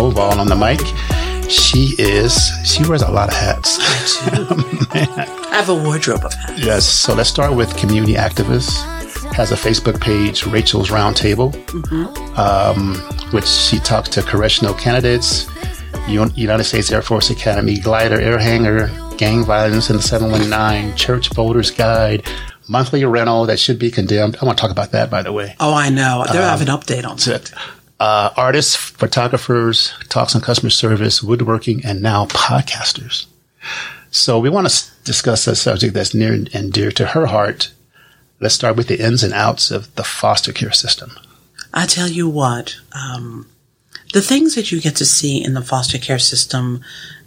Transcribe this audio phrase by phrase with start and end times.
[0.00, 0.80] Stovall on the mic.
[1.50, 3.76] She is, she wears a lot of hats.
[4.92, 6.64] I have a wardrobe of hats.
[6.64, 6.88] Yes.
[6.88, 8.70] So let's start with community activist.
[9.34, 11.52] Has a Facebook page, Rachel's Roundtable,
[12.38, 12.94] um,
[13.32, 15.46] which she talks to correctional candidates,
[16.08, 21.70] United States Air Force Academy glider air hangar, gang violence in the 719, church voters
[21.70, 22.26] guide,
[22.68, 24.38] monthly rental that should be condemned.
[24.40, 25.56] I want to talk about that, by the way.
[25.60, 26.24] Oh, I know.
[26.32, 27.52] They have an update on that.
[28.00, 33.26] Uh, artists, photographers, talks on customer service, woodworking, and now podcasters.
[34.10, 37.72] So we want to discuss a subject that's near and dear to her heart.
[38.40, 41.12] Let's start with the ins and outs of the foster care system.
[41.74, 43.46] I tell you what, um,
[44.14, 46.82] the things that you get to see in the foster care system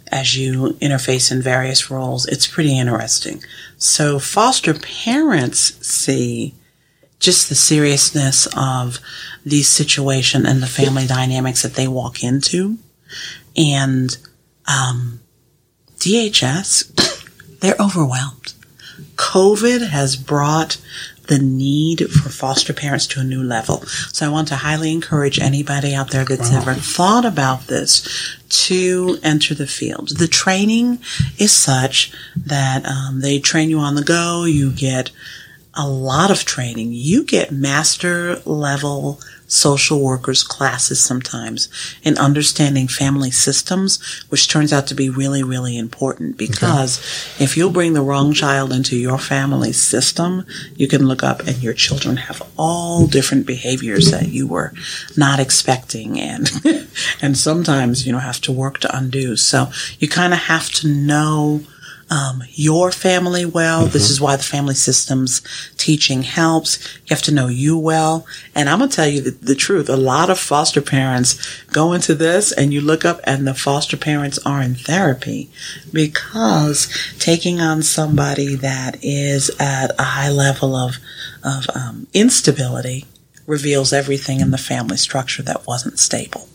[0.08, 3.42] as you interface in various roles, it's pretty interesting.
[3.78, 6.54] So foster parents see
[7.18, 8.98] just the seriousness of
[9.44, 12.78] the situation and the family dynamics that they walk into.
[13.56, 14.16] And
[14.66, 15.20] um,
[15.96, 18.54] DHS, they're overwhelmed.
[19.16, 20.78] COVID has brought
[21.26, 23.80] the need for foster parents to a new level.
[24.12, 29.18] So I want to highly encourage anybody out there that's ever thought about this to
[29.22, 30.10] enter the field.
[30.18, 30.98] The training
[31.38, 34.44] is such that um, they train you on the go.
[34.44, 35.10] You get
[35.76, 36.92] a lot of training.
[36.92, 41.68] You get master level social workers classes sometimes
[42.02, 46.98] in understanding family systems, which turns out to be really, really important because
[47.38, 50.44] if you bring the wrong child into your family system,
[50.76, 54.72] you can look up and your children have all different behaviors that you were
[55.16, 56.50] not expecting and
[57.22, 59.36] and sometimes you know have to work to undo.
[59.36, 61.60] So you kind of have to know
[62.10, 63.86] um, your family well.
[63.86, 65.42] This is why the family systems
[65.76, 66.96] teaching helps.
[67.06, 68.26] You have to know you well.
[68.54, 69.88] And I'm going to tell you the, the truth.
[69.88, 73.96] A lot of foster parents go into this and you look up and the foster
[73.96, 75.50] parents are in therapy
[75.92, 76.88] because
[77.18, 80.96] taking on somebody that is at a high level of,
[81.42, 83.06] of um, instability
[83.46, 86.48] reveals everything in the family structure that wasn't stable.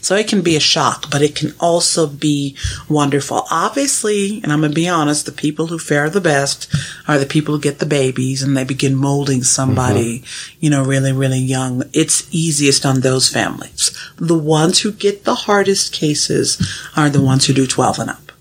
[0.00, 2.56] So it can be a shock, but it can also be
[2.88, 3.46] wonderful.
[3.50, 6.74] Obviously, and I'm going to be honest, the people who fare the best
[7.06, 10.56] are the people who get the babies and they begin molding somebody, mm-hmm.
[10.60, 11.82] you know, really, really young.
[11.92, 13.96] It's easiest on those families.
[14.16, 16.58] The ones who get the hardest cases
[16.96, 18.32] are the ones who do 12 and up.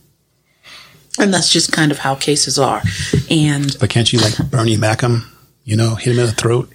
[1.17, 2.81] And that's just kind of how cases are.
[3.29, 5.31] And But can't you like Bernie Mac 'em,
[5.63, 6.69] You know, hit him in the throat.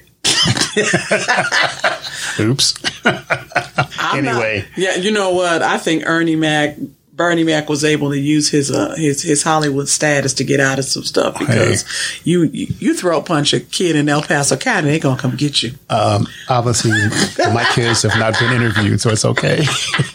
[2.41, 2.75] Oops.
[3.05, 4.65] I'm not- Anyway.
[4.77, 5.63] yeah, you know what?
[5.63, 6.77] I think Ernie Mac,
[7.21, 10.79] Bernie Mac was able to use his uh, his his Hollywood status to get out
[10.79, 11.85] of some stuff because
[12.25, 15.37] you, you you throw a punch a kid in El Paso County, they gonna come
[15.37, 15.73] get you.
[15.91, 16.93] Um, obviously,
[17.53, 19.67] my kids have not been interviewed, so it's okay.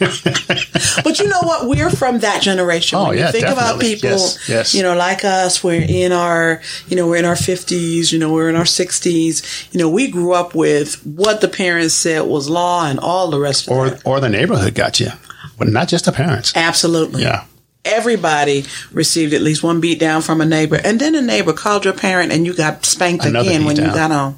[1.04, 1.68] But you know what?
[1.68, 2.98] We're from that generation.
[2.98, 3.94] Oh, when yeah, you think about definitely.
[3.94, 4.74] people, Yes, yes.
[4.74, 8.32] you know, like us, we're in our, you know, we're in our fifties, you know,
[8.32, 9.42] we're in our sixties.
[9.72, 13.38] You know, we grew up with what the parents said was law and all the
[13.38, 14.02] rest of or that.
[14.04, 15.10] or the neighborhood got you,
[15.58, 16.52] but not just the parents.
[16.56, 17.22] Absolutely.
[17.22, 17.44] Yeah.
[17.84, 21.84] everybody received at least one beat down from a neighbor, and then a neighbor called
[21.84, 24.36] your parent, and you got spanked Another again when you got on.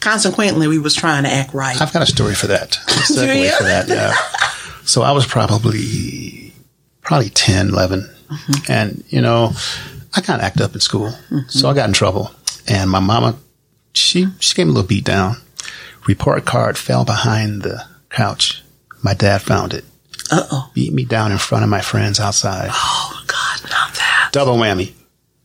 [0.00, 1.80] Consequently, we was trying to act right.
[1.80, 2.78] I've got a story for that.
[3.12, 3.50] You?
[3.56, 4.14] for that, yeah.
[4.84, 6.52] So I was probably
[7.02, 8.00] probably 10, 11.
[8.00, 8.72] Mm-hmm.
[8.72, 9.52] And, you know,
[10.14, 11.10] I kind of acted up in school.
[11.10, 11.48] Mm-hmm.
[11.48, 12.30] So I got in trouble.
[12.68, 13.36] And my mama,
[13.92, 15.36] she, she gave me a little beat down.
[16.06, 18.62] Report card fell behind the couch.
[19.02, 19.84] My dad found it.
[20.32, 20.70] Uh oh.
[20.74, 22.70] Beat me down in front of my friends outside.
[22.72, 24.30] Oh God, not that.
[24.32, 24.92] Double whammy.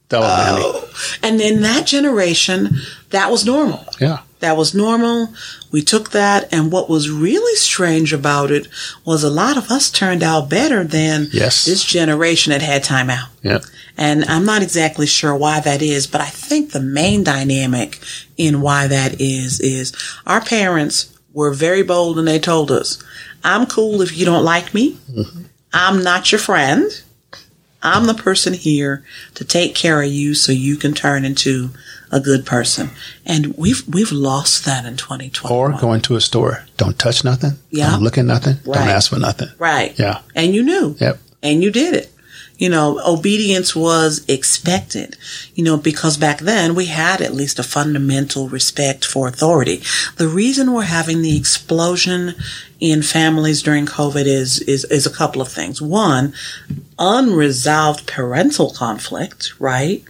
[0.09, 0.61] Double whammy.
[0.63, 0.89] Oh.
[1.21, 2.77] And in that generation,
[3.09, 3.85] that was normal.
[3.99, 4.21] Yeah.
[4.39, 5.33] That was normal.
[5.71, 8.67] We took that, and what was really strange about it
[9.03, 11.65] was a lot of us turned out better than Yes.
[11.65, 13.29] this generation that had time out.
[13.41, 13.59] Yeah.
[13.97, 17.99] And I'm not exactly sure why that is, but I think the main dynamic
[18.37, 19.91] in why that is, is
[20.27, 23.03] our parents were very bold and they told us,
[23.47, 24.93] I'm cool if you don't like me.
[25.09, 25.43] Mm-hmm.
[25.73, 26.91] I'm not your friend.
[27.81, 29.05] I'm the person here
[29.35, 31.69] to take care of you so you can turn into
[32.11, 32.89] a good person.
[33.25, 35.55] And we've, we've lost that in 2020.
[35.55, 36.65] Or go into a store.
[36.75, 37.51] Don't touch nothing.
[37.69, 37.91] Yeah.
[37.91, 38.55] Don't look at nothing.
[38.65, 38.79] Right.
[38.79, 39.49] Don't ask for nothing.
[39.59, 39.97] Right.
[39.97, 40.21] Yeah.
[40.35, 40.95] And you knew.
[40.99, 41.19] Yep.
[41.43, 42.11] and you did it.
[42.57, 45.15] You know, obedience was expected,
[45.53, 49.81] you know, because back then we had at least a fundamental respect for authority.
[50.15, 52.33] The reason we're having the explosion
[52.79, 55.81] in families during COVID is, is, is a couple of things.
[55.81, 56.33] One,
[56.97, 60.03] unresolved parental conflict, right?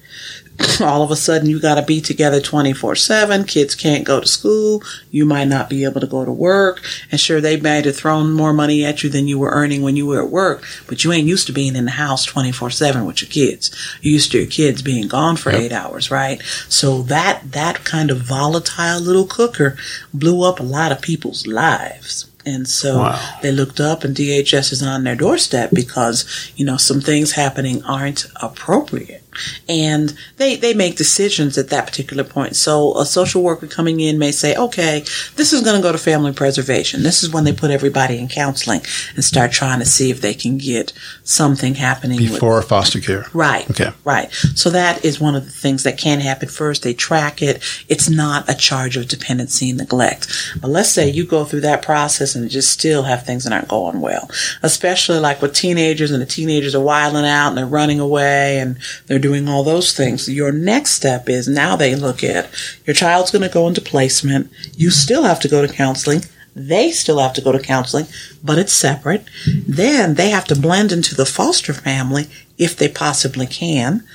[0.82, 4.28] all of a sudden you got to be together 24 7 kids can't go to
[4.28, 4.82] school.
[5.12, 6.84] You might not be able to go to work.
[7.12, 9.96] And sure they might have thrown more money at you than you were earning when
[9.96, 13.06] you were at work but you ain't used to being in the house 24 7
[13.06, 13.72] with your kids.
[14.02, 15.62] You're used to your kids being gone for yep.
[15.62, 16.42] eight hours right?
[16.70, 19.78] So that that kind of volatile little cooker
[20.14, 22.30] blew up a lot of people's lives.
[22.46, 23.40] And so wow.
[23.42, 27.84] they looked up and DHS is on their doorstep because, you know, some things happening
[27.84, 29.27] aren't appropriate
[29.68, 32.56] and they they make decisions at that particular point.
[32.56, 35.04] So a social worker coming in may say, okay,
[35.36, 37.04] this is going to go to family preservation.
[37.04, 38.82] This is when they put everybody in counseling
[39.16, 40.94] and start trying to see if they can get
[41.24, 43.26] something happening before with, foster care.
[43.34, 43.70] Right.
[43.70, 43.92] Okay.
[44.04, 44.32] Right.
[44.32, 46.84] So that is one of the things that can happen first.
[46.84, 47.64] They track it.
[47.88, 50.28] It's not a charge of dependency and neglect.
[50.62, 53.68] But let's say you go through that process and just still have things that aren't
[53.68, 54.30] going well,
[54.64, 58.78] especially like with teenagers and the teenagers are wilding out and they're running away and
[59.08, 60.30] they're doing all those things.
[60.30, 62.50] Your next step is now they look at
[62.86, 64.50] your child's going to go into placement.
[64.74, 66.22] You still have to go to counseling.
[66.56, 68.08] They still have to go to counseling,
[68.42, 69.26] but it's separate.
[69.68, 72.28] Then they have to blend into the foster family
[72.58, 74.08] if they possibly can.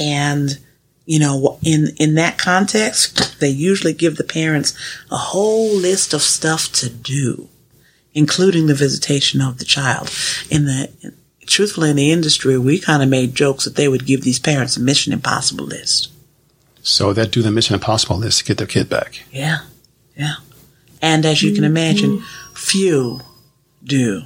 [0.00, 0.58] And,
[1.06, 4.78] you know, in, in that context, they usually give the parents
[5.10, 7.48] a whole list of stuff to do,
[8.14, 10.08] including the visitation of the child.
[10.50, 11.14] In the,
[11.46, 14.76] truthfully, in the industry, we kind of made jokes that they would give these parents
[14.76, 16.10] a Mission Impossible list.
[16.82, 19.22] So they'd do the Mission Impossible list to get their kid back.
[19.30, 19.60] Yeah,
[20.16, 20.34] yeah.
[21.00, 22.22] And as you can imagine,
[22.54, 23.20] few
[23.82, 24.22] do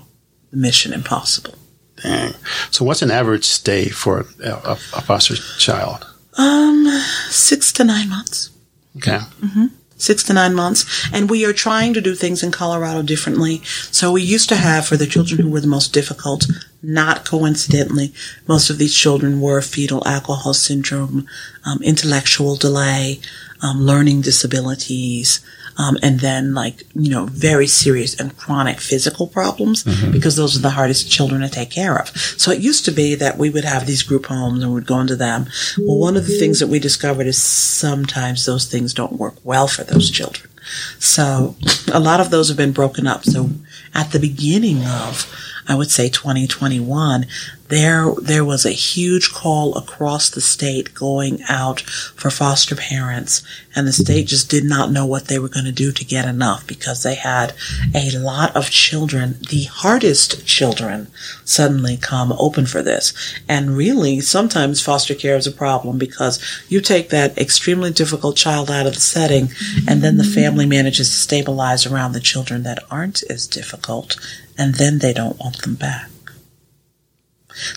[0.50, 1.54] the Mission Impossible.
[2.02, 2.34] Dang.
[2.70, 6.06] So what's an average stay for a, a, a foster child?
[6.36, 6.86] Um,
[7.30, 8.50] six to nine months.
[8.96, 9.18] Okay.
[9.40, 9.66] Mm-hmm
[9.96, 10.84] six to nine months.
[11.12, 13.62] And we are trying to do things in Colorado differently.
[13.90, 16.46] So we used to have for the children who were the most difficult,
[16.82, 18.12] not coincidentally,
[18.46, 21.26] most of these children were fetal alcohol syndrome,
[21.64, 23.20] um, intellectual delay,
[23.62, 25.40] um, learning disabilities,
[25.78, 30.12] um, and then like you know very serious and chronic physical problems mm-hmm.
[30.12, 32.08] because those are the hardest children to take care of.
[32.08, 35.00] So it used to be that we would have these group homes and we'd go
[35.00, 35.46] into them.
[35.78, 39.68] Well, one of the things that we discovered is sometimes those things don't work well
[39.68, 40.50] for those children.
[40.98, 41.56] So
[41.92, 43.24] a lot of those have been broken up.
[43.24, 43.50] So
[43.94, 45.32] at the beginning of
[45.68, 47.26] I would say 2021,
[47.68, 53.42] there there was a huge call across the state going out for foster parents
[53.74, 56.24] and the state just did not know what they were going to do to get
[56.24, 57.52] enough because they had
[57.94, 61.08] a lot of children the hardest children
[61.44, 63.12] suddenly come open for this.
[63.48, 68.70] And really sometimes foster care is a problem because you take that extremely difficult child
[68.70, 69.50] out of the setting
[69.88, 74.16] and then the family manages to stabilize around the children that aren't as difficult
[74.58, 76.10] and then they don't want them back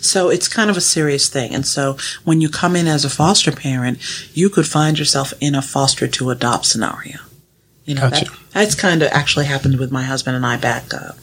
[0.01, 1.53] so it's kind of a serious thing.
[1.53, 3.99] And so when you come in as a foster parent,
[4.35, 7.17] you could find yourself in a foster to adopt scenario.
[7.85, 8.25] You know, gotcha.
[8.25, 11.13] that, that's kind of actually happened with my husband and I back, uh,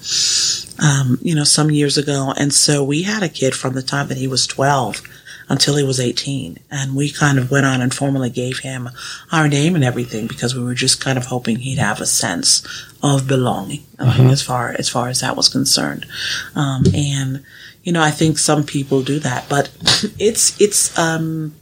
[0.83, 2.33] um, you know, some years ago.
[2.37, 5.03] And so we had a kid from the time that he was 12
[5.49, 6.59] until he was 18.
[6.71, 8.89] And we kind of went on and formally gave him
[9.33, 12.67] our name and everything because we were just kind of hoping he'd have a sense
[13.03, 14.29] of belonging mm-hmm.
[14.29, 16.07] as far, as far as that was concerned.
[16.55, 17.45] Um, and,
[17.83, 19.71] you know, I think some people do that, but
[20.19, 21.55] it's, it's, um,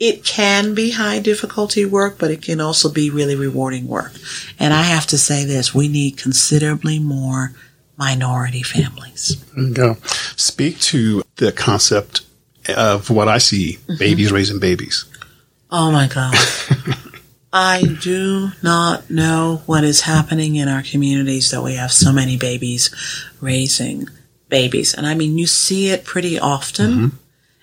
[0.00, 4.12] it can be high difficulty work, but it can also be really rewarding work.
[4.58, 7.52] And I have to say this, we need considerably more
[7.96, 9.42] minority families.
[9.54, 9.96] There you go.
[10.36, 12.23] Speak to the concept
[12.68, 13.96] of what I see, mm-hmm.
[13.98, 15.04] babies raising babies.
[15.70, 16.34] Oh my God.
[17.52, 22.36] I do not know what is happening in our communities that we have so many
[22.36, 22.92] babies
[23.40, 24.08] raising
[24.48, 24.92] babies.
[24.92, 26.90] And I mean, you see it pretty often.
[26.90, 27.16] Mm-hmm.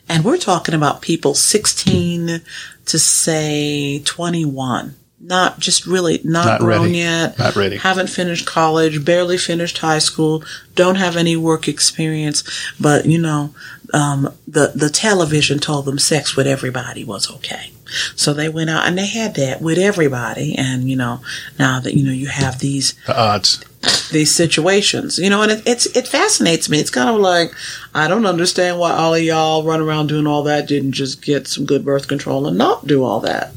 [0.07, 2.41] And we're talking about people 16
[2.85, 4.95] to say 21.
[5.23, 6.97] Not just really not, not grown ready.
[6.97, 7.37] yet.
[7.37, 7.77] Not ready.
[7.77, 10.43] Haven't finished college, barely finished high school,
[10.75, 12.43] don't have any work experience,
[12.79, 13.53] but you know,
[13.93, 17.71] um, the the television told them sex with everybody was okay.
[18.15, 20.55] So they went out and they had that with everybody.
[20.57, 21.19] And you know,
[21.59, 23.63] now that you know you have these the odds,
[24.11, 26.79] these situations, you know, and it, it's it fascinates me.
[26.79, 27.53] It's kind of like
[27.93, 31.47] I don't understand why all of y'all run around doing all that didn't just get
[31.47, 33.51] some good birth control and not do all that.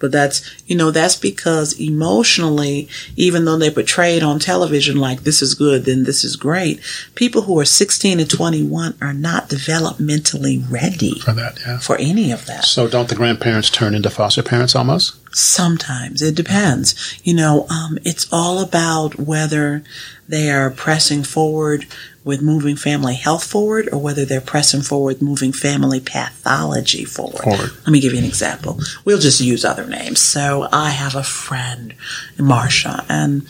[0.00, 5.22] But that's, you know, that's because emotionally, even though they portray it on television like
[5.22, 6.80] this is good, then this is great,
[7.14, 11.78] people who are 16 and 21 are not developmentally ready for that, yeah.
[11.78, 12.64] For any of that.
[12.64, 15.16] So don't the grandparents turn into foster parents almost?
[15.36, 16.22] Sometimes.
[16.22, 17.20] It depends.
[17.22, 19.84] You know, um, it's all about whether
[20.28, 21.86] they are pressing forward
[22.24, 27.42] with moving family health forward or whether they're pressing forward moving family pathology forward.
[27.42, 27.70] Forward.
[27.80, 28.78] Let me give you an example.
[29.04, 30.20] We'll just use other names.
[30.20, 31.94] So I have a friend,
[32.38, 33.46] Marcia, and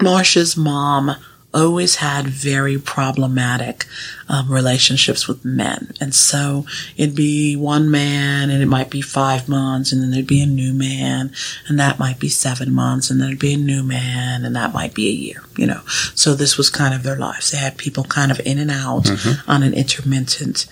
[0.00, 1.16] Marcia's mom
[1.54, 3.86] always had very problematic
[4.28, 5.92] um, relationships with men.
[6.00, 10.26] And so it'd be one man and it might be five months and then there'd
[10.26, 11.32] be a new man
[11.66, 14.74] and that might be seven months and then there'd be a new man and that
[14.74, 15.80] might be a year, you know.
[16.14, 17.50] So this was kind of their lives.
[17.50, 19.50] They had people kind of in and out mm-hmm.
[19.50, 20.66] on an intermittent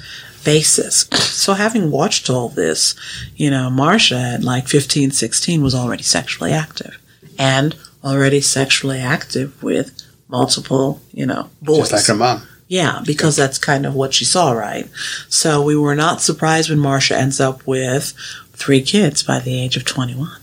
[0.45, 1.09] basis.
[1.37, 2.97] So having watched all this,
[3.37, 6.99] you know, Marcia at like 15, 16 was already sexually active
[7.39, 11.91] and already sexually active with multiple, you know, boys.
[11.91, 12.43] Just like her mom.
[12.69, 14.89] Yeah, because that's kind of what she saw, right?
[15.29, 18.13] So we were not surprised when Marcia ends up with
[18.55, 20.41] three kids by the age of 21.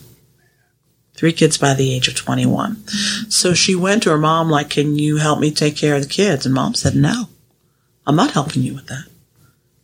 [1.15, 2.87] Three kids by the age of 21.
[3.29, 6.07] So she went to her mom, like, can you help me take care of the
[6.07, 6.45] kids?
[6.45, 7.25] And mom said, no,
[8.07, 9.05] I'm not helping you with that.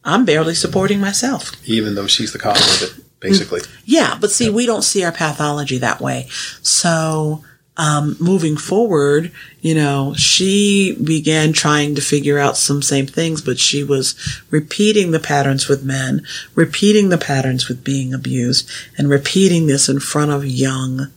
[0.04, 1.52] I'm barely supporting myself.
[1.68, 3.60] Even though she's the cause of it, basically.
[3.60, 3.82] Mm.
[3.86, 4.54] Yeah, but see, yep.
[4.54, 6.28] we don't see our pathology that way.
[6.62, 7.44] So
[7.80, 9.32] um, moving forward,
[9.62, 15.12] you know, she began trying to figure out some same things, but she was repeating
[15.12, 20.30] the patterns with men, repeating the patterns with being abused, and repeating this in front
[20.30, 21.08] of young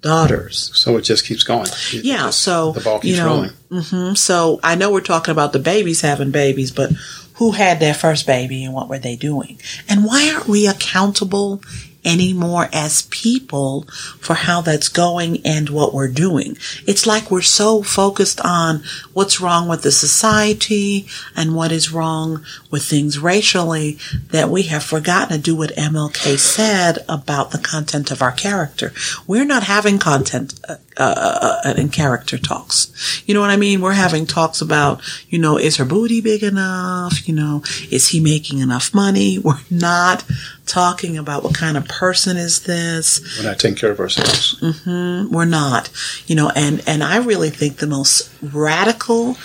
[0.00, 0.70] daughters.
[0.72, 1.66] So it just keeps going.
[1.92, 2.26] It yeah.
[2.26, 3.50] Just, so the ball keeps you know, rolling.
[3.70, 6.90] Mm-hmm, so I know we're talking about the babies having babies, but
[7.34, 9.60] who had their first baby and what were they doing?
[9.90, 11.60] And why aren't we accountable
[12.08, 13.82] anymore as people
[14.18, 16.56] for how that's going and what we're doing.
[16.86, 22.44] It's like we're so focused on what's wrong with the society and what is wrong
[22.70, 23.98] with things racially
[24.30, 28.92] that we have forgotten to do what MLK said about the content of our character.
[29.26, 33.22] We're not having content uh, uh, uh, uh, in character talks.
[33.24, 33.80] You know what I mean?
[33.80, 37.28] We're having talks about, you know, is her booty big enough?
[37.28, 39.38] You know, is he making enough money?
[39.44, 40.24] We're not
[40.66, 43.38] talking about what kind of person is this.
[43.38, 44.58] We're not taking care of ourselves.
[44.60, 45.32] Mm-hmm.
[45.32, 45.90] We're not.
[46.26, 49.36] You know, and, and I really think the most radical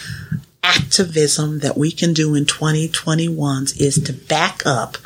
[0.64, 4.98] activism that we can do in 2021 is to back up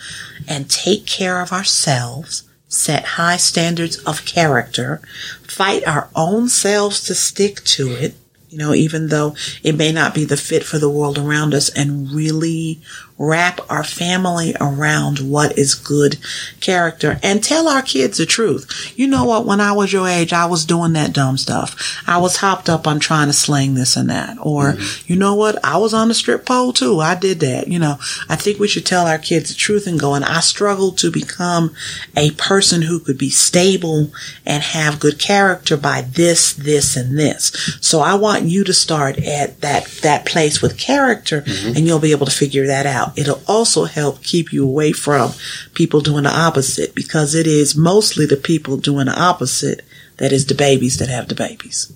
[0.47, 5.01] and take care of ourselves set high standards of character,
[5.43, 8.15] fight our own selves to stick to it,
[8.49, 11.69] you know, even though it may not be the fit for the world around us
[11.69, 12.79] and really
[13.17, 16.17] wrap our family around what is good
[16.61, 18.93] character and tell our kids the truth.
[18.95, 19.45] You know what?
[19.45, 22.01] When I was your age, I was doing that dumb stuff.
[22.05, 24.37] I was hopped up on trying to sling this and that.
[24.39, 25.11] Or, mm-hmm.
[25.11, 25.63] you know what?
[25.65, 26.99] I was on the strip pole too.
[26.99, 27.67] I did that.
[27.67, 27.97] You know,
[28.29, 31.11] I think we should tell our kids the truth and go, and I struggled to
[31.11, 31.73] become
[32.15, 34.11] a person who could be stable
[34.45, 37.77] and have good character by this, this, and this.
[37.81, 41.75] So I want you to start at that, that place with character mm-hmm.
[41.75, 43.17] and you'll be able to figure that out out.
[43.17, 45.31] It'll also help keep you away from
[45.73, 49.83] people doing the opposite because it is mostly the people doing the opposite
[50.17, 51.93] that is the babies that have the babies.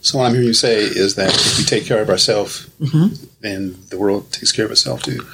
[0.00, 3.14] So what I'm hearing you say is that if we take care of ourselves, mm-hmm.
[3.40, 5.24] then the world takes care of itself too.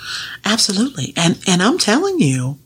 [0.45, 1.15] Absolutely.
[1.17, 2.59] And and I'm telling you,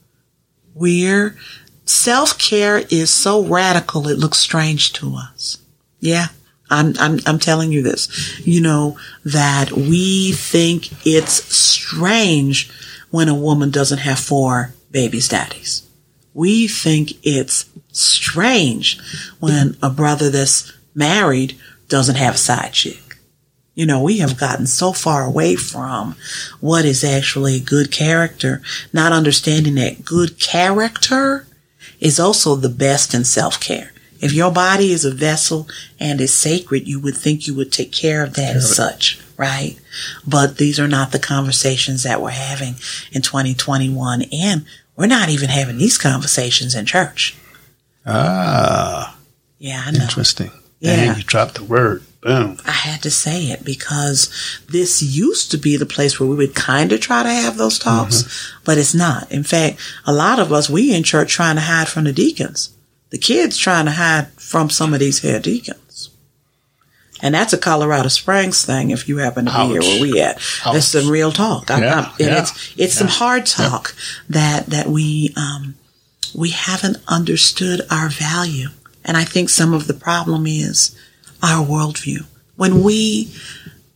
[0.75, 1.37] we're
[1.85, 5.59] self care is so radical it looks strange to us.
[6.01, 6.29] Yeah.
[6.73, 12.71] I'm, I'm, I'm telling you this, you know, that we think it's strange
[13.11, 15.87] when a woman doesn't have four babies' daddies.
[16.35, 18.99] We think it's strange
[19.39, 23.19] when a brother that's married doesn't have a side chick.
[23.75, 26.17] You know, we have gotten so far away from
[26.61, 28.63] what is actually good character,
[28.93, 31.47] not understanding that good character
[32.01, 33.92] is also the best in self care.
[34.23, 37.91] If your body is a vessel and is sacred, you would think you would take
[37.91, 39.77] care of that as such, right?
[40.25, 42.77] But these are not the conversations that we're having
[43.11, 44.23] in 2021.
[44.33, 44.65] And
[44.95, 47.37] we're not even having these conversations in church.
[48.07, 49.19] Ah.
[49.59, 50.05] Yeah, I know.
[50.05, 50.53] Interesting.
[50.79, 50.97] Yeah.
[50.97, 52.05] Dang, you dropped the word.
[52.21, 52.59] Boom.
[52.65, 56.55] I had to say it because this used to be the place where we would
[56.55, 58.63] kind of try to have those talks, mm-hmm.
[58.65, 59.33] but it's not.
[59.33, 62.73] In fact, a lot of us, we in church trying to hide from the deacons
[63.13, 66.11] the kids trying to hide from some of these hair deacons.
[67.21, 68.91] And that's a Colorado Springs thing.
[68.91, 69.71] If you happen to be Ouch.
[69.71, 70.73] here where we at, Ouch.
[70.73, 71.71] that's some real talk.
[71.71, 73.07] I, yeah, I, yeah, it's it's yeah.
[73.07, 73.95] some hard talk
[74.29, 75.77] that that we um,
[76.35, 78.69] we haven't understood our value.
[79.05, 80.99] And I think some of the problem is
[81.43, 82.25] our worldview.
[82.57, 83.33] When we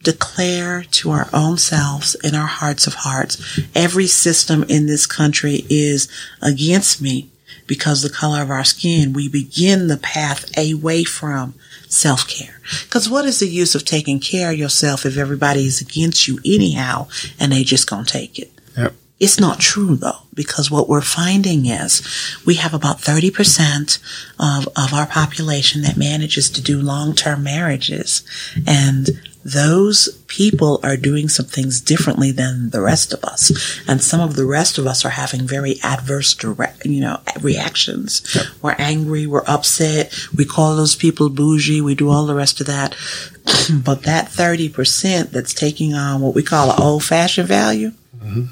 [0.03, 5.65] declare to our own selves in our hearts of hearts, every system in this country
[5.69, 6.09] is
[6.43, 7.31] against me
[7.67, 11.55] because the color of our skin, we begin the path away from
[11.89, 12.61] self care.
[12.85, 16.39] Because what is the use of taking care of yourself if everybody is against you
[16.45, 17.09] anyhow
[17.39, 18.51] and they just gonna take it?
[18.77, 18.95] Yep.
[19.19, 22.07] It's not true though, because what we're finding is
[22.45, 23.99] we have about 30%
[24.39, 28.23] of, of our population that manages to do long-term marriages.
[28.67, 33.53] And those people are doing some things differently than the rest of us.
[33.87, 38.23] And some of the rest of us are having very adverse direct, you know, reactions.
[38.35, 38.45] Yep.
[38.61, 42.67] We're angry, we're upset, we call those people bougie, we do all the rest of
[42.67, 42.97] that.
[43.85, 47.93] but that 30% that's taking on what we call an old fashioned value,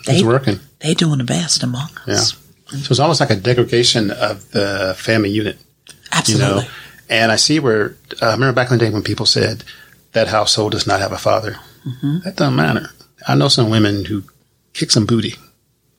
[0.07, 0.61] It's working.
[0.79, 2.15] They're doing the best among Yeah.
[2.15, 2.37] us.
[2.69, 5.59] So it's almost like a degradation of the family unit,
[5.89, 6.63] you Absolutely.
[6.63, 6.69] know.
[7.11, 9.65] And I see where uh, I remember back in the day when people said
[10.15, 11.57] that household does not have a father.
[11.87, 12.21] Mm-hmm.
[12.25, 12.91] That doesn't matter.
[13.29, 14.25] I know some women who
[14.73, 15.35] kick some booty,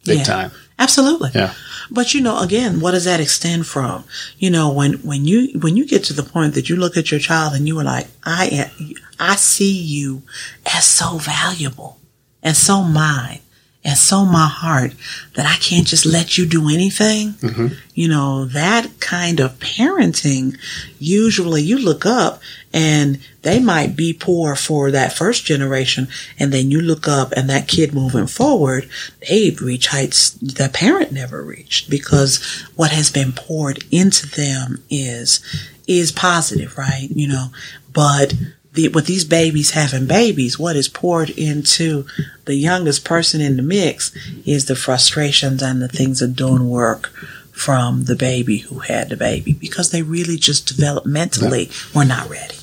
[0.03, 0.23] big Yeah.
[0.23, 0.51] time.
[0.77, 1.29] Absolutely.
[1.33, 1.53] Yeah.
[1.89, 4.03] But you know, again, what does that extend from?
[4.37, 7.11] You know, when when you when you get to the point that you look at
[7.11, 10.23] your child and you are like, I am, I see you
[10.75, 11.99] as so valuable
[12.43, 13.39] and so mine
[13.85, 14.93] and so my heart
[15.35, 17.35] that I can't just let you do anything.
[17.93, 20.57] You know, that kind of parenting,
[20.99, 22.41] usually you look up
[22.75, 26.09] and they might be poor for that first generation.
[26.37, 28.89] And then you look up and that kid moving forward,
[29.27, 32.43] they've reached heights the parent never reached because
[32.75, 35.39] what has been poured into them is,
[35.87, 37.07] is positive, right?
[37.09, 37.47] You know,
[37.93, 38.33] but
[38.73, 42.05] the, with these babies having babies, what is poured into
[42.43, 44.11] the youngest person in the mix
[44.45, 47.07] is the frustrations and the things that don't work
[47.53, 52.55] from the baby who had the baby because they really just developmentally were not ready.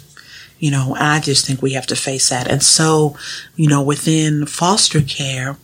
[0.62, 2.48] You know, I just think we have to face that.
[2.48, 3.16] And so,
[3.56, 5.56] you know, within foster care,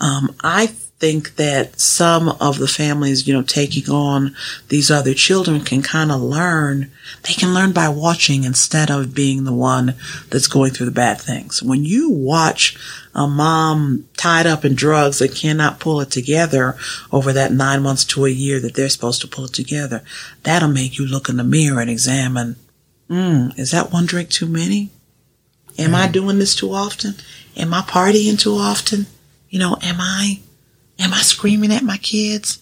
[0.00, 0.66] um, I
[1.00, 4.32] think that some of the families, you know, taking on
[4.68, 6.92] these other children can kind of learn.
[7.24, 9.96] They can learn by watching instead of being the one
[10.30, 11.60] that's going through the bad things.
[11.60, 12.76] When you watch
[13.12, 16.76] a mom tied up in drugs that cannot pull it together
[17.10, 20.04] over that nine months to a year that they're supposed to pull it together,
[20.44, 22.54] that'll make you look in the mirror and examine,
[23.08, 24.90] mm, is that one drink too many?
[25.78, 27.14] Am I doing this too often?
[27.56, 29.06] Am I partying too often?
[29.48, 30.40] You know, am I
[30.98, 32.60] Am I screaming at my kids?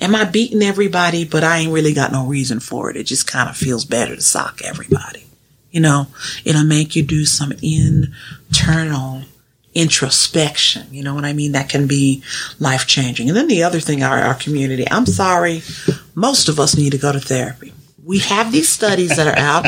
[0.00, 2.96] Am I beating everybody, but I ain't really got no reason for it?
[2.96, 5.26] It just kind of feels better to sock everybody.
[5.70, 6.08] You know,
[6.44, 9.22] it'll make you do some internal
[9.74, 10.86] introspection.
[10.90, 11.52] You know what I mean?
[11.52, 12.22] That can be
[12.58, 13.28] life changing.
[13.28, 15.62] And then the other thing, our, our community, I'm sorry,
[16.14, 17.71] most of us need to go to therapy.
[18.04, 19.66] We have these studies that are out.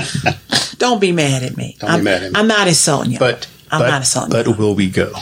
[0.78, 1.76] Don't be mad at me.
[1.78, 2.38] Don't I'm, mad at me.
[2.38, 3.18] I'm not insulting you.
[3.18, 4.54] But I'm but, not insulting but you.
[4.54, 5.12] will we go?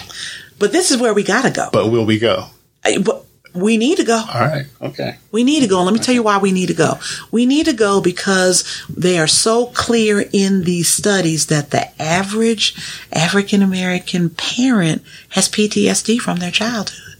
[0.58, 1.68] But this is where we gotta go.
[1.72, 2.46] But will we go?
[2.84, 4.16] I- but we need to go.
[4.16, 4.66] All right.
[4.80, 5.16] Okay.
[5.30, 5.82] We need to go.
[5.82, 6.98] Let me tell you why we need to go.
[7.30, 12.74] We need to go because they are so clear in these studies that the average
[13.12, 17.11] African American parent has PTSD from their childhood.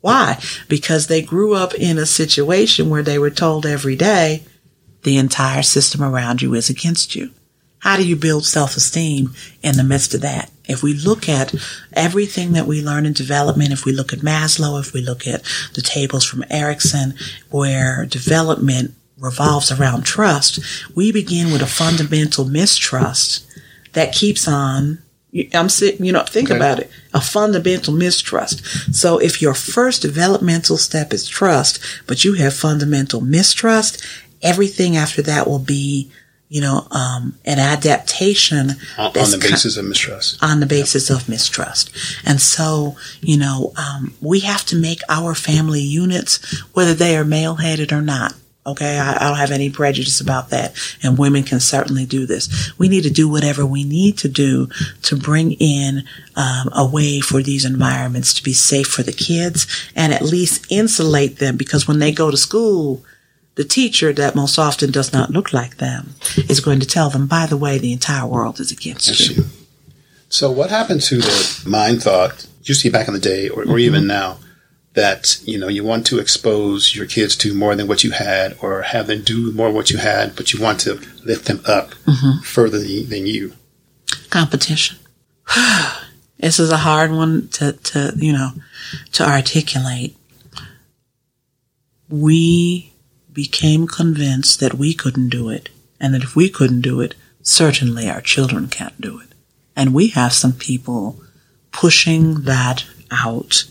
[0.00, 0.40] Why?
[0.68, 4.44] Because they grew up in a situation where they were told every day
[5.02, 7.30] the entire system around you is against you.
[7.80, 10.50] How do you build self-esteem in the midst of that?
[10.68, 11.54] If we look at
[11.94, 15.42] everything that we learn in development, if we look at Maslow, if we look at
[15.74, 17.14] the tables from Erikson,
[17.50, 20.60] where development revolves around trust,
[20.94, 23.46] we begin with a fundamental mistrust
[23.94, 25.02] that keeps on.
[25.54, 26.56] I'm sitting, you know, think Okay.
[26.56, 26.90] about it.
[27.14, 28.62] A fundamental mistrust.
[28.94, 33.98] So if your first developmental step is trust, but you have fundamental mistrust,
[34.42, 36.10] everything after that will be,
[36.48, 40.36] you know, um, an adaptation On, on the basis of mistrust.
[40.42, 41.90] on the basis of mistrust.
[42.24, 46.40] And so, you know, um, we have to make our family units,
[46.72, 48.34] whether they are male headed or not.
[48.66, 52.72] Okay, I, I don't have any prejudice about that, and women can certainly do this.
[52.78, 54.68] We need to do whatever we need to do
[55.02, 56.04] to bring in
[56.36, 60.66] um, a way for these environments to be safe for the kids, and at least
[60.70, 61.56] insulate them.
[61.56, 63.02] Because when they go to school,
[63.54, 67.26] the teacher that most often does not look like them is going to tell them,
[67.26, 69.44] by the way, the entire world is against Yes, you.
[70.28, 73.78] So, what happened to the mind thought you see back in the day, or, or
[73.78, 74.38] even now,
[74.94, 78.56] that you know you want to expose your kids to more than what you had,
[78.60, 81.90] or have them do more what you had, but you want to lift them up
[82.06, 82.42] mm-hmm.
[82.42, 83.52] further than than you.
[84.30, 84.98] competition.
[86.38, 88.50] this is a hard one to, to, you know,
[89.12, 90.16] to articulate.
[92.08, 92.92] We
[93.32, 95.68] became convinced that we couldn't do it,
[96.00, 99.28] and that if we couldn't do it, certainly our children can't do it.
[99.76, 101.20] And we have some people
[101.72, 103.64] pushing that out,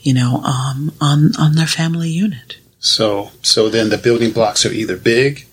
[0.00, 2.58] you know, um, on, on their family unit.
[2.80, 5.46] So, so then the building blocks are either big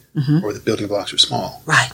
[0.44, 1.62] or the building blocks are small.
[1.66, 1.92] Right.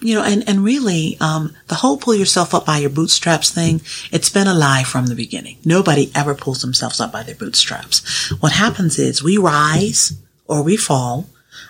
[0.00, 3.82] You know, and, and really, um, the whole pull yourself up by your bootstraps thing,
[4.10, 5.58] it's been a lie from the beginning.
[5.64, 8.30] Nobody ever pulls themselves up by their bootstraps.
[8.40, 10.14] What happens is we rise
[10.46, 11.26] or we fall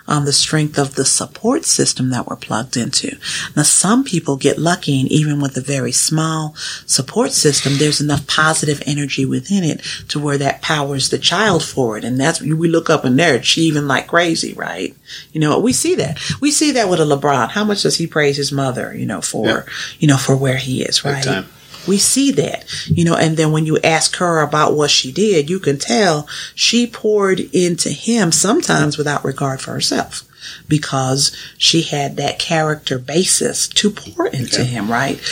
[0.07, 3.17] on the strength of the support system that we're plugged into.
[3.55, 8.25] Now, some people get lucky and even with a very small support system, there's enough
[8.27, 12.03] positive energy within it to where that powers the child forward.
[12.03, 14.95] And that's, we look up and they're achieving like crazy, right?
[15.33, 16.19] You know, we see that.
[16.41, 17.49] We see that with a LeBron.
[17.49, 19.61] How much does he praise his mother, you know, for, Yeah.
[19.99, 21.45] you know, for where he is, right?
[21.87, 25.49] We see that, you know, and then when you ask her about what she did,
[25.49, 30.27] you can tell she poured into him sometimes without regard for herself
[30.67, 34.65] because she had that character basis to pour into Okay.
[34.65, 35.19] him, right?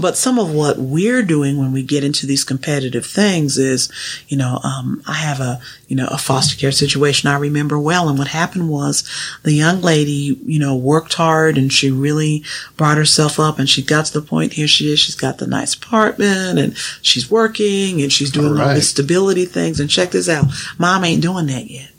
[0.00, 3.90] But some of what we're doing when we get into these competitive things is,
[4.26, 8.08] you know, um, I have a, you know, a foster care situation I remember well.
[8.08, 9.04] And what happened was
[9.42, 12.42] the young lady, you know, worked hard and she really
[12.78, 14.98] brought herself up and she got to the point here she is.
[14.98, 18.74] She's got the nice apartment and she's working and she's doing all, All right.
[18.74, 19.78] these stability things.
[19.78, 20.46] And check this out.
[20.78, 21.90] Mom ain't doing that yet.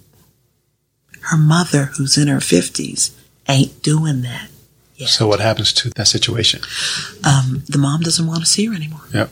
[1.29, 3.11] Her mother, who's in her fifties,
[3.47, 4.49] ain't doing that.
[4.95, 5.07] Yeah.
[5.07, 6.61] So what happens to that situation?
[7.23, 9.01] Um, the mom doesn't want to see her anymore.
[9.13, 9.29] Yep.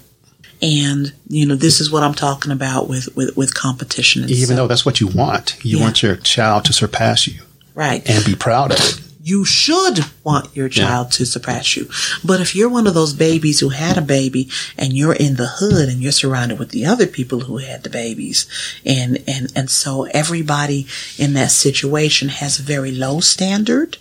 [0.61, 4.23] And you know, this is what I'm talking about with with, with competition.
[4.23, 5.83] Even so- though that's what you want, you Yeah.
[5.83, 7.41] want your child to surpass you
[7.75, 9.01] right, and be proud of it.
[9.23, 11.87] You should want your child to surpass you.
[12.23, 15.47] But if you're one of those babies who had a baby and you're in the
[15.47, 18.47] hood and you're surrounded with the other people who had the babies
[18.85, 23.97] and, and, and so everybody in that situation has a very low standard,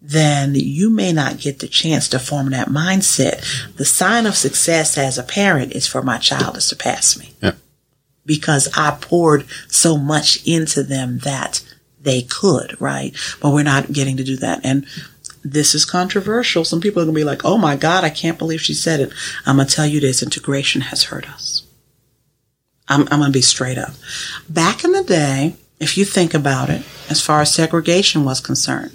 [0.00, 3.44] then you may not get the chance to form that mindset.
[3.76, 7.34] The sign of success as a parent is for my child to surpass me.
[7.42, 7.58] Yep.
[8.24, 11.62] Because I poured so much into them that
[12.08, 13.14] they could, right?
[13.40, 14.60] But we're not getting to do that.
[14.64, 14.86] And
[15.44, 16.64] this is controversial.
[16.64, 19.00] Some people are going to be like, oh my God, I can't believe she said
[19.00, 19.12] it.
[19.46, 21.66] I'm going to tell you this integration has hurt us.
[22.88, 23.92] I'm, I'm going to be straight up.
[24.48, 28.92] Back in the day, if you think about it, as far as segregation was concerned,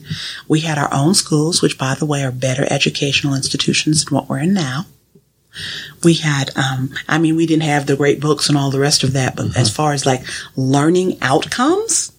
[0.48, 4.28] we had our own schools, which, by the way, are better educational institutions than what
[4.28, 4.88] we're in now.
[6.04, 9.04] We had, um, I mean, we didn't have the great books and all the rest
[9.04, 10.24] of that, but as far as like
[10.56, 12.13] learning outcomes,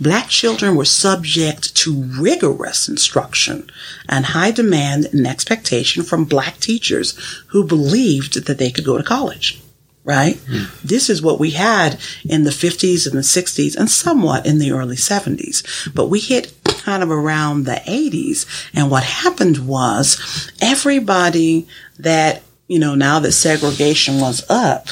[0.00, 3.70] Black children were subject to rigorous instruction
[4.08, 9.04] and high demand and expectation from black teachers who believed that they could go to
[9.04, 9.60] college.
[10.04, 10.36] Right?
[10.48, 10.64] Hmm.
[10.82, 14.72] This is what we had in the 50s and the 60s and somewhat in the
[14.72, 15.94] early 70s.
[15.94, 18.70] But we hit kind of around the 80s.
[18.74, 21.68] And what happened was everybody
[22.00, 24.88] that, you know, now that segregation was up,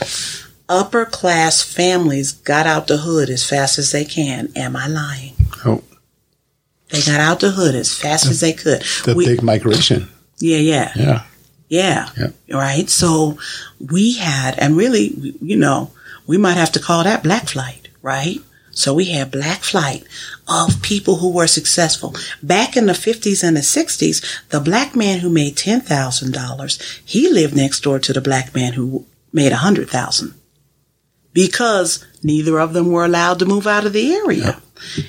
[0.70, 4.48] upper class families got out the hood as fast as they can.
[4.56, 5.34] Am I lying?
[5.66, 5.82] Oh,
[6.90, 8.82] They got out the hood as fast as they could.
[9.04, 10.08] the We- big migration.
[10.40, 11.22] yeah, yeah, Yeah.
[11.68, 12.08] yeah.
[12.18, 12.34] Yep.
[12.50, 12.88] Right.
[12.88, 13.36] So
[13.78, 15.90] we had, and really, you know,
[16.26, 18.40] we might have to call that black flight, right?
[18.72, 20.04] So we had black flight
[20.48, 22.14] of people who were successful.
[22.42, 27.54] Back in the 50s and the 60s, the black man who made $10,000, he lived
[27.56, 30.34] next door to the black man who made 100,000
[31.32, 34.60] because neither of them were allowed to move out of the area.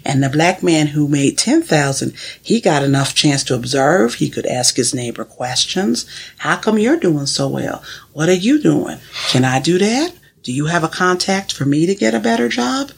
[0.03, 4.15] And the black man who made 10,000, he got enough chance to observe.
[4.15, 6.05] He could ask his neighbor questions.
[6.39, 7.81] How come you're doing so well?
[8.12, 8.97] What are you doing?
[9.29, 10.13] Can I do that?
[10.43, 12.91] Do you have a contact for me to get a better job?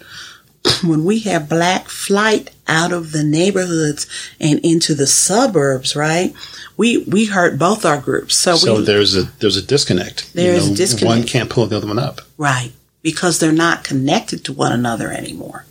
[0.83, 4.07] when we have black flight out of the neighborhoods
[4.39, 6.33] and into the suburbs, right?
[6.77, 8.35] We we hurt both our groups.
[8.35, 10.33] So, So we there's a there's a disconnect.
[10.33, 11.27] There is a One disconnect.
[11.27, 12.21] can't pull the other one up.
[12.37, 12.71] Right.
[13.03, 15.65] Because they're not connected to one another anymore.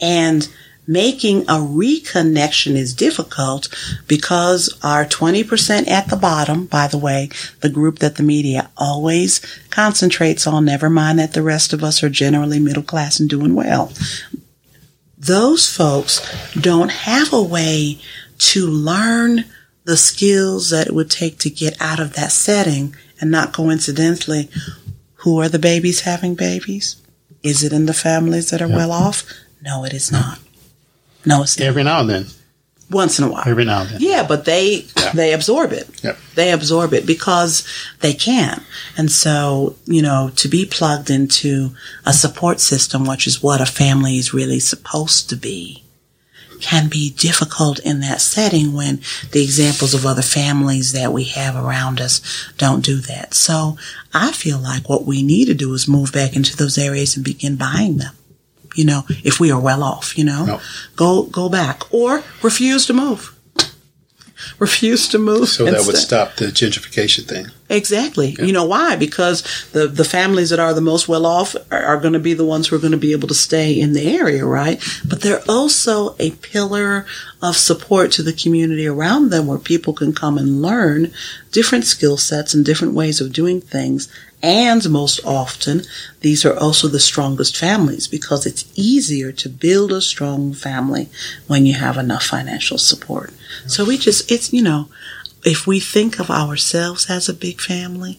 [0.00, 0.48] And
[0.90, 3.68] making a reconnection is difficult
[4.08, 7.28] because our 20% at the bottom, by the way,
[7.60, 12.02] the group that the media always concentrates on, never mind that the rest of us
[12.02, 13.92] are generally middle class and doing well.
[15.16, 16.20] Those folks
[16.54, 18.00] don't have a way
[18.38, 19.44] to learn
[19.84, 24.48] the skills that it would take to get out of that setting and not coincidentally
[25.22, 26.96] who are the babies having babies?
[27.42, 29.24] Is it in the families that are well off?
[29.62, 30.38] No, it is not.
[31.24, 31.66] No, it's not.
[31.66, 32.26] Every now and then.
[32.90, 33.44] Once in a while.
[33.46, 34.00] Every now and then.
[34.00, 35.12] Yeah, but they Yeah.
[35.12, 35.88] they absorb it.
[36.02, 36.18] Yep.
[36.34, 37.62] They absorb it because
[38.00, 38.62] they can.
[38.96, 41.72] And so, you know, to be plugged into
[42.04, 45.79] a support system, which is what a family is really supposed to be,
[46.60, 49.00] can be difficult in that setting when
[49.32, 52.20] the examples of other families that we have around us
[52.58, 53.34] don't do that.
[53.34, 53.76] So
[54.12, 57.24] I feel like what we need to do is move back into those areas and
[57.24, 58.14] begin buying them.
[58.76, 60.60] You know, if we are well off, you know, No.
[60.96, 63.34] go go back or refuse to move.
[64.58, 65.48] Refuse to move.
[65.48, 67.46] So that would stop the gentrification thing.
[67.68, 68.36] Exactly.
[68.40, 68.96] You know why?
[68.96, 72.34] Because the the families that are the most well off are, are going to be
[72.34, 74.82] the ones who are going to be able to stay in the area, right?
[75.06, 77.06] But they're also a pillar
[77.40, 81.12] of support to the community around them, where people can come and learn
[81.52, 84.08] different skill sets and different ways of doing things.
[84.42, 85.82] And most often,
[86.20, 91.08] these are also the strongest families because it's easier to build a strong family
[91.46, 93.32] when you have enough financial support.
[93.66, 94.88] So we just, it's, you know,
[95.44, 98.18] if we think of ourselves as a big family,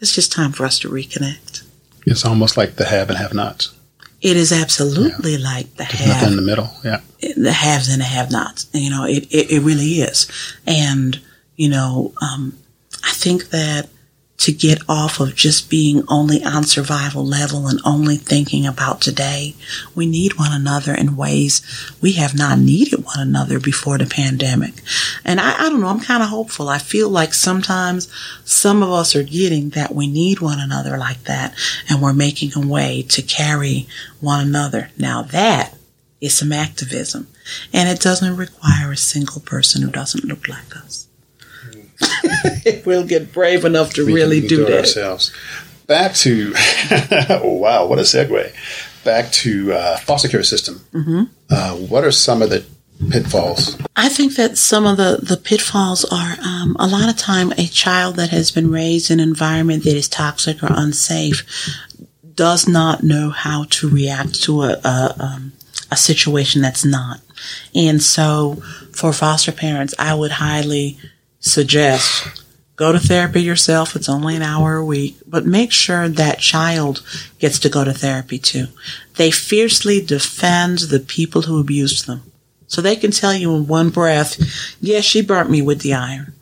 [0.00, 1.62] it's just time for us to reconnect.
[2.06, 3.72] It's almost like the have and have nots.
[4.20, 6.70] It is absolutely like the There's nothing in the middle.
[6.84, 7.00] Yeah.
[7.36, 8.66] the haves and the have-nots.
[8.72, 10.30] You know, it, it, it really is.
[10.66, 11.20] And,
[11.56, 12.56] you know, um,
[13.04, 13.88] I think that
[14.42, 19.54] to get off of just being only on survival level and only thinking about today,
[19.94, 21.62] we need one another in ways
[22.00, 24.74] we have not needed one another before the pandemic.
[25.24, 26.68] And I, I don't know, I'm kind of hopeful.
[26.68, 28.12] I feel like sometimes
[28.44, 31.54] some of us are getting that we need one another like that
[31.88, 33.86] and we're making a way to carry
[34.18, 34.90] one another.
[34.98, 35.76] Now that
[36.20, 37.28] is some activism
[37.72, 41.01] and it doesn't require a single person who doesn't look like us.
[42.84, 44.78] we'll get brave enough to We really do it that.
[44.80, 45.32] ourselves.
[45.86, 46.52] Back to
[47.30, 48.52] oh, wow, what a segue.
[49.04, 50.84] Back to uh, foster care system.
[50.92, 51.22] Mm-hmm.
[51.50, 52.64] Uh, what are some of the
[53.10, 53.76] pitfalls?
[53.96, 57.66] I think that some of the, the pitfalls are um, a lot of time a
[57.66, 61.44] child that has been raised in an environment that is toxic or unsafe
[62.34, 65.52] does not know how to react to a, a, um,
[65.90, 67.20] a situation that's not.
[67.74, 68.62] And so
[68.92, 70.98] for foster parents, I would highly
[71.42, 72.42] suggest
[72.76, 73.94] go to therapy yourself.
[73.94, 77.02] It's only an hour a week, but make sure that child
[77.38, 78.68] gets to go to therapy too.
[79.16, 82.22] They fiercely defend the people who abused them.
[82.66, 84.38] So they can tell you in one breath,
[84.80, 86.32] yes, she burnt me with the iron.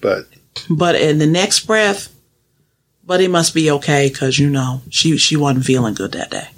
[0.00, 0.26] But
[0.68, 2.12] But in the next breath,
[3.04, 6.48] but it must be okay because you know she she wasn't feeling good that day.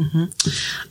[0.00, 0.24] Hmm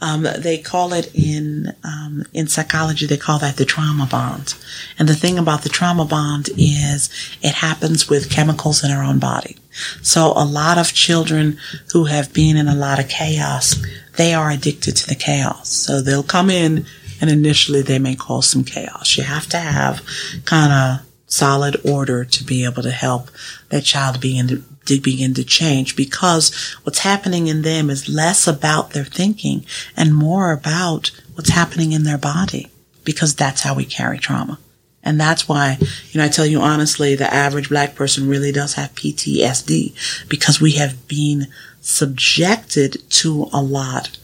[0.01, 3.05] Um, they call it in um, in psychology.
[3.05, 4.55] They call that the trauma bond.
[4.97, 7.09] And the thing about the trauma bond is
[7.41, 9.57] it happens with chemicals in our own body.
[10.01, 11.57] So a lot of children
[11.93, 13.75] who have been in a lot of chaos,
[14.17, 15.69] they are addicted to the chaos.
[15.69, 16.85] So they'll come in
[17.21, 19.17] and initially they may cause some chaos.
[19.17, 20.01] You have to have
[20.45, 23.29] kind of solid order to be able to help
[23.69, 28.47] that child be to, to begin to change because what's happening in them is less
[28.47, 32.67] about their thinking and more about what's happening in their body
[33.03, 34.59] because that's how we carry trauma.
[35.01, 35.77] And that's why,
[36.11, 40.59] you know, I tell you honestly, the average black person really does have PTSD because
[40.59, 41.47] we have been
[41.79, 44.17] subjected to a lot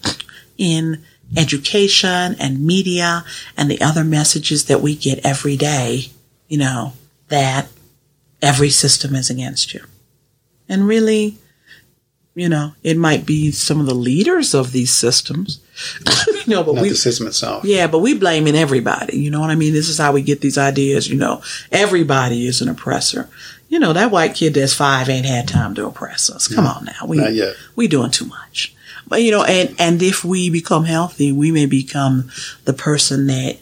[0.58, 1.04] in
[1.38, 3.24] education and media
[3.56, 6.12] and the other messages that we get every day,
[6.48, 6.94] you know,
[7.30, 7.68] that
[8.42, 9.84] every system is against you.
[10.68, 11.38] And really,
[12.34, 15.62] you know, it might be some of the leaders of these systems,
[16.28, 17.64] you know, but not we, the system itself.
[17.64, 19.18] yeah, but we blaming everybody.
[19.18, 19.74] You know what I mean?
[19.74, 21.10] This is how we get these ideas.
[21.10, 23.30] You know, everybody is an oppressor.
[23.70, 26.48] You know, that white kid that's five ain't had time to oppress us.
[26.48, 27.08] Come on now.
[27.08, 27.56] We, Not yet.
[27.76, 28.76] we doing too much.
[29.08, 32.30] But you know, and, and if we become healthy, we may become
[32.66, 33.58] the person that,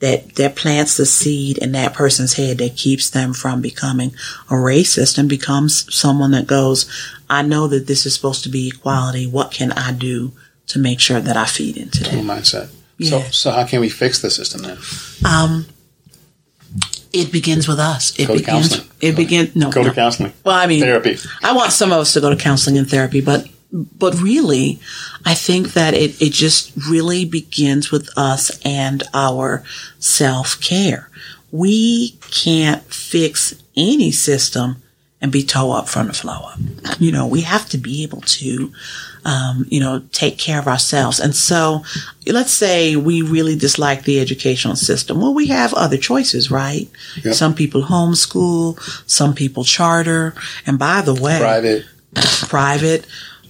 [0.00, 4.10] that, that plants the seed in that person's head that keeps them from becoming
[4.48, 6.86] a racist and becomes someone that goes,
[7.28, 9.26] I know that this is supposed to be equality.
[9.26, 10.32] What can I do
[10.68, 12.12] to make sure that I feed into that?
[12.12, 12.70] Mindset.
[12.98, 13.10] Yeah.
[13.10, 14.78] so so how can we fix the system then?
[15.24, 15.66] Um,
[17.12, 18.16] it begins with us.
[18.18, 18.68] It Go to begins.
[18.68, 18.88] counseling.
[19.00, 19.56] It begins.
[19.56, 19.88] No, Go no.
[19.88, 21.16] to counseling, Well, I mean, therapy.
[21.42, 24.80] I want some of us to go to counseling and therapy, but but really,
[25.24, 29.62] I think that it, it just really begins with us and our
[29.98, 31.10] self care.
[31.50, 34.82] We can't fix any system
[35.20, 36.58] and be toe up from the flow up.
[36.98, 38.72] You know, we have to be able to,
[39.24, 41.18] um, you know, take care of ourselves.
[41.18, 41.82] And so
[42.26, 45.20] let's say we really dislike the educational system.
[45.20, 46.88] Well, we have other choices, right?
[47.24, 47.34] Yep.
[47.34, 48.78] Some people homeschool,
[49.10, 50.34] some people charter.
[50.66, 51.84] And by the way, Private.
[52.48, 53.06] private,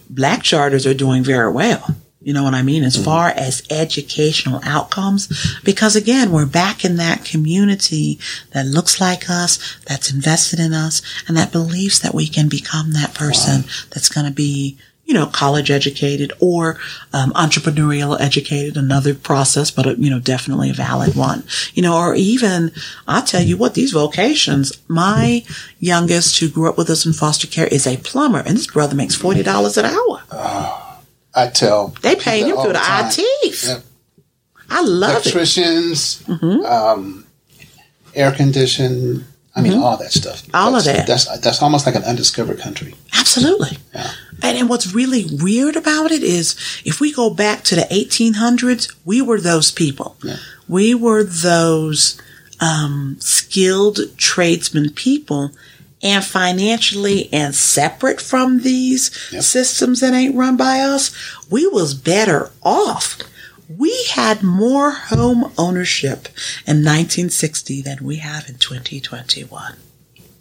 [0.09, 1.97] black charters are doing very well.
[2.21, 2.83] You know what I mean?
[2.83, 3.05] As mm.
[3.05, 5.29] far as educational outcomes,
[5.63, 8.19] because again, we're back in that community
[8.51, 12.93] that looks like us, that's invested in us, and that believes that we can become
[12.93, 14.77] that person that's going to be,
[15.09, 16.79] you know, college educated or
[17.15, 21.43] um, entrepreneurial educated, another process, but, uh, you know, definitely a valid one.
[21.73, 22.71] You know, or even,
[23.07, 25.43] I'll tell you what, these vocations, my
[25.81, 28.95] youngest who grew up with us in foster care is a plumber, and this brother
[28.95, 30.23] makes $40 an hour.
[31.35, 33.07] I tell They paid people him through the time.
[33.11, 33.67] ITs.
[33.69, 33.85] Yep.
[34.69, 35.27] I love it.
[35.27, 36.67] electricians, Mm-hmm.
[36.67, 37.27] um,
[38.15, 39.25] air condition.
[39.59, 40.43] I mean, all that stuff.
[40.43, 40.57] Mm-hmm.
[40.57, 41.07] All of that.
[41.07, 42.95] That's that's almost like an undiscovered country.
[43.17, 43.79] Absolutely.
[43.95, 44.11] Yeah.
[44.43, 48.95] And, and what's really weird about it is if we go back to the 1800s,
[49.05, 50.17] we were those people.
[50.23, 50.37] Yeah.
[50.69, 52.21] We were those
[52.61, 55.51] um, skilled tradesmen people
[56.03, 59.43] and financially and separate from these Yep.
[59.43, 61.11] systems that ain't run by us,
[61.51, 63.19] we was better off.
[63.69, 66.29] We had more home ownership
[66.67, 69.77] in 1960 than we have in 2021.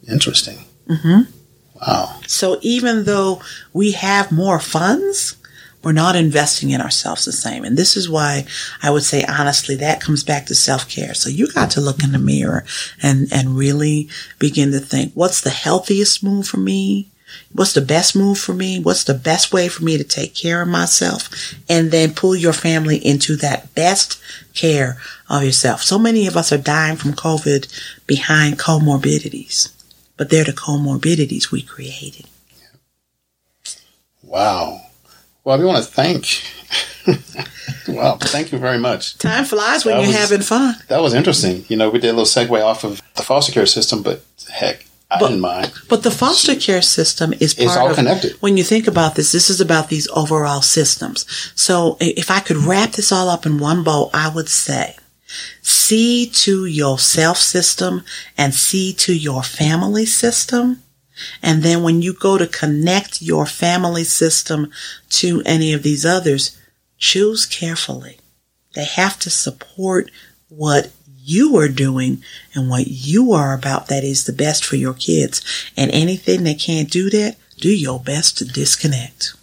[0.07, 0.59] Interesting.
[0.87, 1.31] Mm-hmm.
[1.81, 2.19] Wow.
[2.25, 3.41] So even though
[3.73, 5.35] we have more funds,
[5.83, 7.63] we're not investing in ourselves the same.
[7.63, 8.45] And this is why
[8.81, 11.13] I would say honestly, that comes back to self-care.
[11.13, 12.65] So you got to look in the mirror
[13.01, 14.09] and, and really
[14.39, 17.11] begin to think, what's the healthiest move for me?
[17.53, 18.79] What's the best move for me?
[18.79, 21.29] What's the best way for me to take care of myself?
[21.69, 24.21] And then pull your family into that best
[24.53, 24.97] care
[25.29, 25.81] of yourself.
[25.83, 27.67] So many of us are dying from COVID
[28.07, 29.71] behind comorbidities,
[30.17, 32.25] but they're the comorbidities we created.
[34.23, 34.81] Wow.
[35.43, 36.43] Well, we want to thank.
[37.87, 38.17] wow.
[38.19, 39.17] Thank you very much.
[39.17, 40.75] Time flies when That you're was- having fun.
[40.89, 41.65] That was interesting.
[41.69, 44.85] You know, we did a little segue off of the foster care system, but heck,
[45.09, 45.71] But- didn't mind.
[45.87, 48.35] But the foster care system is part It's all of, connected.
[48.41, 51.25] When you think about this, this is about these overall systems.
[51.55, 54.97] So if I could wrap this all up in one bow, I would say,
[55.61, 58.03] see to your self system
[58.37, 60.83] and see to your family system.
[61.41, 64.71] And then when you go to connect your family system
[65.11, 66.57] to any of these others,
[66.97, 68.19] choose carefully.
[68.73, 70.11] They have to support
[70.49, 70.91] what
[71.27, 72.23] you are doing
[72.55, 75.41] and what you are about that is the best for your kids.
[75.75, 79.33] And anything that can't do that, do your best to disconnect.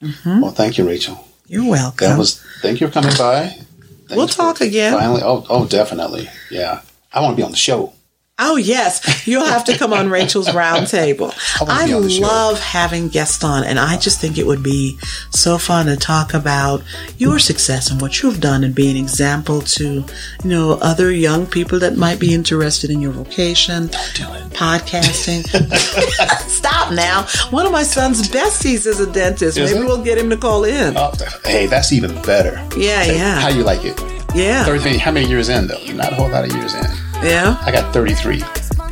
[0.00, 0.40] Mm-hmm.
[0.40, 1.26] Well, thank you, Rachel.
[1.46, 2.08] You're welcome.
[2.08, 2.42] That was.
[2.60, 3.48] Thank you for coming by.
[3.48, 4.92] Thanks We'll talk again.
[4.92, 5.22] Finally.
[5.24, 6.28] Oh, oh, definitely.
[6.50, 6.82] Yeah.
[7.12, 7.92] I want to be on the show.
[8.36, 11.32] Oh yes, you'll have to come on Rachel's roundtable.
[11.60, 12.22] I wanna I be on the show.
[12.22, 14.98] love having guests on, and I just think it would be
[15.30, 16.82] so fun to talk about
[17.16, 20.04] your success and what you've done, and be an example to you
[20.50, 24.50] know other young people that might be interested in your vocation, Do it.
[24.50, 25.44] podcasting.
[26.48, 27.28] Stop now!
[27.50, 29.56] One of my son's besties is a dentist.
[29.58, 29.88] Is Maybe it?
[29.88, 30.94] we'll get him to call in.
[30.96, 31.12] Oh,
[31.44, 32.56] hey, that's even better.
[32.76, 33.96] Yeah, How yeah, How you like it?
[34.34, 34.98] yeah, Thirty.
[34.98, 35.78] How many years in though?
[35.92, 36.84] Not a whole lot of years in.
[37.24, 37.56] Yeah.
[37.62, 38.42] I got thirty-three.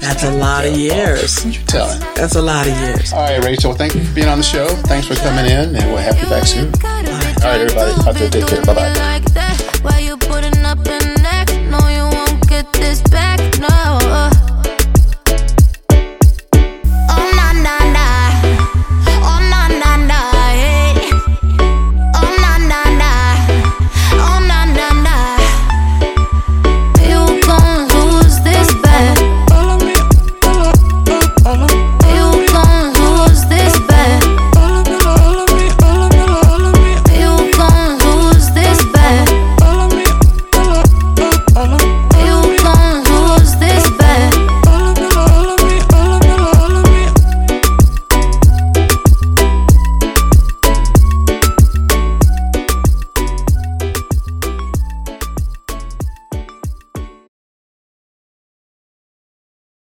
[0.00, 1.44] That's a lot of years.
[1.44, 2.00] What you telling?
[2.16, 3.12] That's a lot of years.
[3.12, 3.72] All right, Rachel.
[3.72, 4.66] Thank you for being on the show.
[4.90, 6.72] Thanks for coming in, and we'll have you back soon.
[6.82, 7.92] All right, everybody.
[8.08, 8.64] Out there, take care.
[8.64, 8.92] Bye bye.